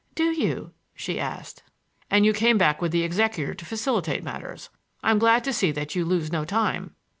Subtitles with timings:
[0.15, 1.61] "Do you?" she asked.
[2.09, 4.71] "And you came back with the executor to facilitate matters.
[5.03, 6.95] I'm glad to see that you lose no time."